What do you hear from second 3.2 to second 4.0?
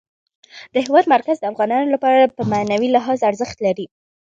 ارزښت لري.